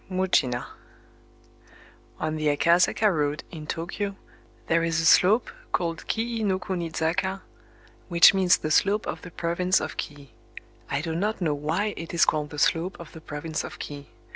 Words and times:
MUJINA 0.09 0.65
On 2.19 2.35
the 2.35 2.47
Akasaka 2.49 3.11
Road, 3.15 3.43
in 3.51 3.67
Tōkyō, 3.67 4.15
there 4.65 4.83
is 4.83 4.99
a 4.99 5.05
slope 5.05 5.51
called 5.71 6.07
Kii 6.07 6.43
no 6.43 6.57
kuni 6.57 6.89
zaka,—which 6.89 8.33
means 8.33 8.57
the 8.57 8.71
Slope 8.71 9.05
of 9.05 9.21
the 9.21 9.29
Province 9.29 9.79
of 9.79 9.97
Kii. 9.97 10.29
I 10.89 11.01
do 11.01 11.13
not 11.13 11.39
know 11.39 11.53
why 11.53 11.93
it 11.97 12.15
is 12.15 12.25
called 12.25 12.49
the 12.49 12.57
Slope 12.57 12.99
of 12.99 13.11
the 13.11 13.21
Province 13.21 13.63
of 13.63 13.77
Kii. 13.77 14.07